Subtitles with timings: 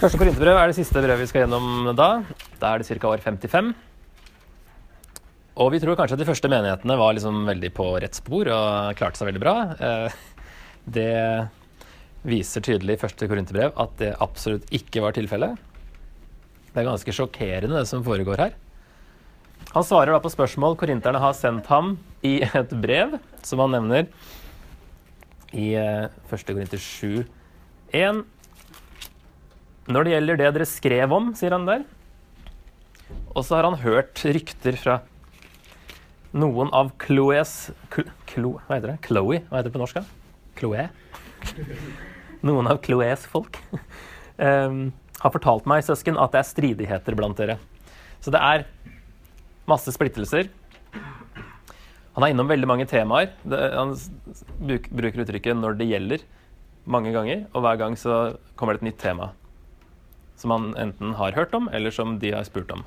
[0.00, 2.22] Første korinterbrev er det siste brevet vi skal gjennom da.
[2.56, 3.08] Da er det ca.
[3.10, 3.66] år 55.
[5.60, 8.96] Og vi tror kanskje at de første menighetene var liksom veldig på rett spor og
[8.96, 9.54] klarte seg veldig bra.
[9.76, 10.16] Eh,
[10.96, 11.12] det
[12.24, 15.60] viser tydelig i første korinterbrev at det absolutt ikke var tilfellet.
[16.70, 18.56] Det er ganske sjokkerende, det som foregår her.
[19.74, 24.08] Han svarer da på spørsmål korinterne har sendt ham i et brev, som han nevner
[25.52, 25.74] i
[26.32, 27.26] første Korinter 7,
[27.92, 28.24] 1.
[29.90, 31.80] Når det gjelder det dere skrev om, sier han der.
[33.34, 35.00] Og så har han hørt rykter fra
[36.30, 37.72] noen av Chloés
[38.30, 38.98] Chlo, Hva heter det?
[39.08, 39.40] Chloé?
[39.48, 39.98] Hva heter det på norsk?
[40.60, 40.84] Chloé?
[42.46, 43.58] Noen av Chloés folk
[44.38, 44.92] um,
[45.24, 47.58] har fortalt meg, søsken, at det er stridigheter blant dere.
[48.22, 48.68] Så det er
[49.66, 50.52] masse splittelser.
[52.14, 53.34] Han er innom veldig mange temaer.
[53.42, 53.96] Det, han
[54.62, 56.28] bruker uttrykket 'når det gjelder'
[56.86, 59.32] mange ganger, og hver gang så kommer det et nytt tema
[60.40, 62.84] som han enten har hørt om, eller som de har spurt om.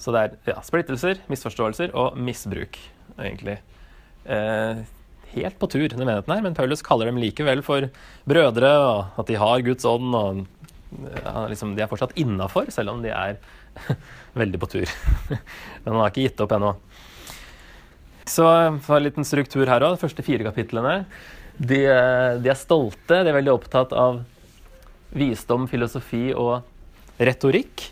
[0.00, 2.78] Så det er ja, splittelser, misforståelser og misbruk,
[3.14, 3.58] egentlig.
[4.24, 4.82] Eh,
[5.34, 7.88] helt på tur, denne menigheten her, men Paulus kaller dem likevel for
[8.28, 10.44] brødre, og at de har Guds ånd, og
[11.20, 13.38] ja, liksom, de er fortsatt innafor, selv om de er
[14.40, 14.96] veldig på tur.
[15.30, 16.74] men han har ikke gitt opp ennå.
[18.24, 18.44] Så
[18.84, 19.96] for en liten struktur her òg.
[19.96, 21.02] De første fire kapitlene.
[21.54, 21.82] De,
[22.40, 24.22] de er stolte, de er veldig opptatt av
[25.14, 27.88] visdom, filosofi og retorikk.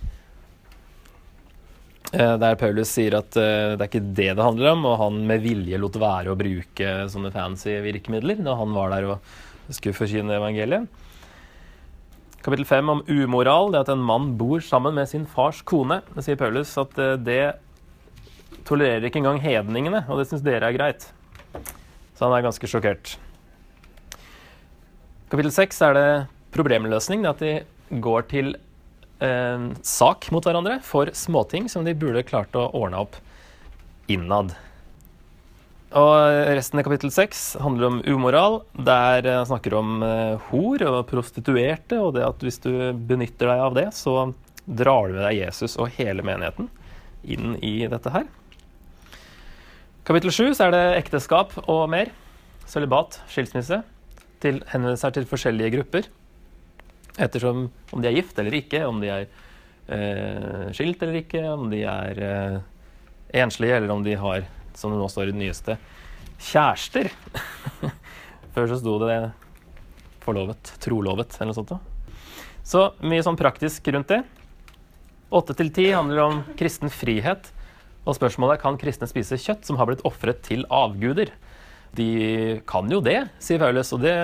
[2.12, 5.22] Eh, der Paulus sier at uh, det er ikke det det handler om, og han
[5.28, 9.96] med vilje lot være å bruke sånne fancy virkemidler når han var der og skulle
[9.96, 11.00] forkynne evangeliet.
[12.42, 16.00] Kapittel 5 om umoral, det at en mann bor sammen med sin fars kone.
[16.12, 17.54] Det sier Paulus at uh, det
[18.68, 21.08] tolererer ikke engang hedningene, og det syns dere er greit.
[22.12, 23.16] Så han er ganske sjokkert.
[25.32, 26.08] Kapittel 6 er det
[26.54, 27.24] problemløsning.
[27.24, 28.52] Det at de går til
[29.22, 33.18] eh, sak mot hverandre for småting som de burde klart å ordne opp
[34.12, 34.54] innad.
[35.92, 36.14] Og
[36.56, 38.62] Resten av kapittel seks handler om umoral.
[38.72, 43.66] Der han snakker om eh, hor og prostituerte, og det at hvis du benytter deg
[43.66, 44.32] av det, så
[44.64, 46.70] drar du med deg Jesus og hele menigheten
[47.22, 48.24] inn i dette her.
[50.06, 52.10] Kapittel sju er det ekteskap og mer.
[52.66, 53.82] Sølibat, skilsmisse.
[54.42, 56.08] Til, henvender seg til forskjellige grupper.
[57.20, 59.26] Ettersom om de er gift eller ikke, om de er
[59.92, 62.58] eh, skilt eller ikke, om de er eh,
[63.42, 64.46] enslige, eller om de har,
[64.78, 65.76] som det nå står i det nyeste,
[66.52, 67.10] kjærester.
[68.54, 69.16] Før så sto det
[70.22, 71.74] forlovet, trolovet eller noe sånt.
[72.62, 74.22] Så mye sånn praktisk rundt det.
[75.32, 77.48] Åtte til ti handler om kristen frihet.
[78.02, 81.30] Og spørsmålet er kan kristne spise kjøtt som har blitt ofret til avguder.
[81.96, 84.14] De kan jo det, sier Paulus, og det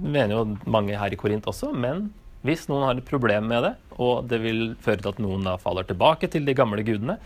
[0.00, 1.70] mener jo mange her i Korint også.
[1.76, 2.08] Men
[2.46, 5.56] hvis noen har et problem med det, og det vil føre til at noen da
[5.60, 7.18] faller tilbake til de gamle gudene,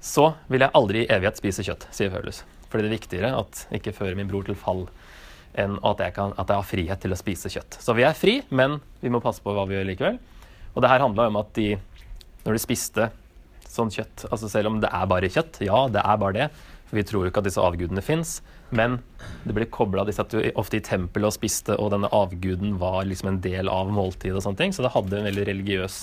[0.00, 2.42] så vil jeg aldri i evighet spise kjøtt, sier Paulus.
[2.70, 4.86] Fordi det er viktigere at ikke fører min bror til fall,
[5.58, 7.80] enn at jeg, kan, at jeg har frihet til å spise kjøtt.
[7.82, 10.20] Så vi er fri, men vi må passe på hva vi gjør likevel.
[10.74, 11.72] Og det her handla om at de,
[12.44, 13.08] når de spiste
[13.70, 16.48] sånn kjøtt, altså selv om det er bare kjøtt, ja, det er bare det,
[16.94, 18.38] vi tror jo ikke at disse avgudene fins,
[18.74, 18.98] men
[19.44, 23.04] det ble kobla De satt jo ofte i tempelet og spiste, og denne avguden var
[23.06, 24.74] liksom en del av måltidet og sånne ting.
[24.74, 26.00] Så det hadde en veldig religiøs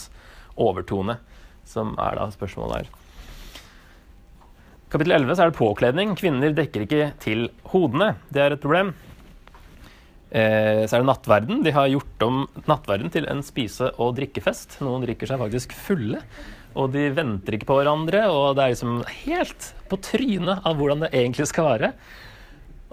[0.58, 1.18] overtone,
[1.68, 2.96] som er da spørsmålet her.
[4.88, 6.16] Kapittel 11 så er det påkledning.
[6.16, 8.14] Kvinner dekker ikke til hodene.
[8.31, 8.94] Det er et problem.
[10.31, 11.59] Eh, så er det nattverden.
[11.64, 14.80] De har gjort om nattverden til en spise- og drikkefest.
[14.84, 16.22] Noen drikker seg faktisk fulle.
[16.77, 21.05] Og de venter ikke på hverandre, og det er liksom helt på trynet av hvordan
[21.05, 21.93] det egentlig skal være.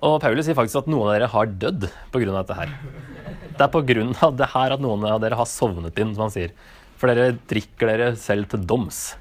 [0.04, 2.30] Og Paulus sier faktisk at noen av dere har dødd pga.
[2.30, 2.72] dette her.
[3.54, 4.30] Det er pga.
[4.40, 6.56] det her at noen av dere har sovnet inn, som han sier.
[7.00, 9.14] For dere drikker dere selv til doms.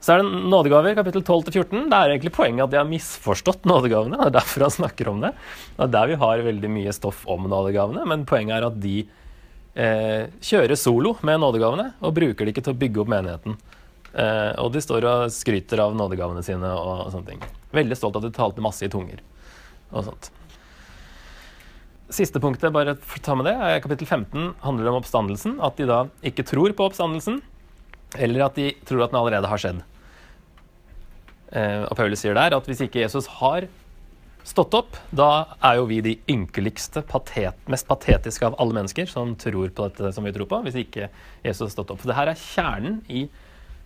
[0.00, 1.90] Så er det nådegaver, kapittel 12-14.
[1.92, 4.16] Det er egentlig poenget at de har misforstått nådegavene.
[4.16, 5.34] Det er derfor han snakker om det.
[5.76, 8.06] Det er der vi har veldig mye stoff om nådegavene.
[8.08, 8.94] Men poenget er at de
[9.76, 13.60] eh, kjører solo med nådegavene og bruker det ikke til å bygge opp menigheten.
[14.10, 17.44] Eh, og de står og skryter av nådegavene sine og sånne ting.
[17.76, 19.22] Veldig stolt at de talte masse i tunger
[19.90, 20.30] og sånt.
[22.10, 25.60] Siste punktet, bare ta med det, er kapittel 15 handler om oppstandelsen.
[25.62, 27.38] At de da ikke tror på oppstandelsen,
[28.18, 29.84] eller at de tror at den allerede har skjedd.
[31.54, 33.68] Eh, og Paulus sier der at hvis ikke Jesus har
[34.46, 39.36] stått opp, da er jo vi de ynkeligste, patet, mest patetiske av alle mennesker som
[39.38, 41.10] tror på dette som vi tror på, hvis ikke
[41.44, 42.02] Jesus har stått opp.
[42.02, 43.26] For det her er kjernen i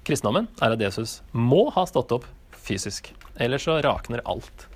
[0.07, 2.29] kristendommen, er at Jesus må ha stått opp
[2.65, 3.11] fysisk.
[3.41, 4.69] Ellers så rakner alt.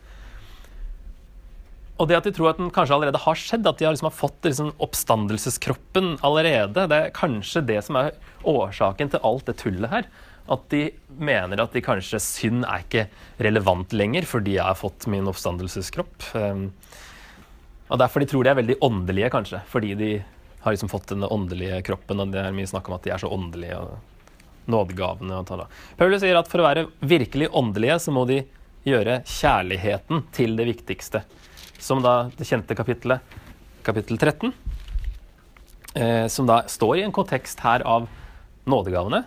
[1.99, 4.15] Og det at de tror at den kanskje allerede har skjedd, at de har, liksom
[4.15, 8.13] fått liksom oppstandelseskroppen allerede, det er kanskje det som er
[8.47, 10.11] årsaken til alt det tullet her.
[10.49, 10.85] At de
[11.19, 13.09] mener at de kanskje synd er ikke
[13.43, 16.31] relevant lenger fordi jeg har fått min oppstandelseskropp.
[16.39, 16.71] Um,
[17.89, 19.61] og derfor de tror de er veldig åndelige, kanskje.
[19.69, 20.13] Fordi de
[20.63, 23.21] har liksom fått den åndelige kroppen, og det er mye snakk om at de er
[23.21, 23.81] så åndelige.
[23.81, 24.18] og
[24.69, 25.67] nådegavene.
[25.99, 28.43] Paulus sier at for å være virkelig åndelige, så må de
[28.89, 31.25] gjøre kjærligheten til det viktigste
[31.79, 33.23] som da det kjente kapittelet,
[33.87, 34.53] kapittel 13,
[35.95, 38.09] eh, som da står i en kontekst her av
[38.69, 39.23] nådegavene,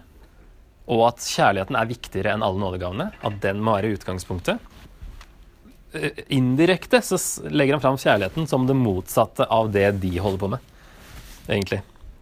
[0.91, 4.59] og at kjærligheten er viktigere enn alle nådegavene, at den må være utgangspunktet.
[5.95, 10.51] Eh, indirekte så legger han fram kjærligheten som det motsatte av det de holder på
[10.57, 10.75] med,
[11.47, 11.81] egentlig.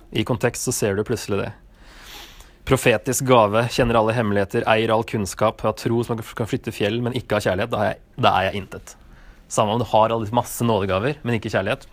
[0.10, 1.52] I kontekst så ser du plutselig det.
[2.70, 7.16] Profetisk gave, kjenner alle hemmeligheter, eier all kunnskap, har tro som kan flytte fjell, men
[7.18, 7.72] ikke har kjærlighet.
[7.74, 8.94] Da er jeg, da er jeg intet.
[9.50, 11.88] Samme om du har masse nådegaver, men ikke kjærlighet.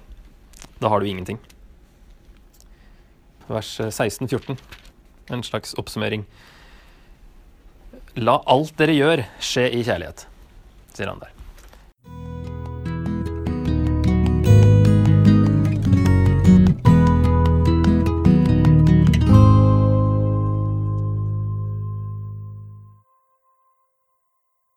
[0.83, 1.41] Da har du ingenting.
[3.49, 4.61] Vers 16-14.
[5.33, 6.27] En slags oppsummering.
[8.21, 10.27] La alt dere gjør, skje i kjærlighet,
[10.93, 11.36] sier han der.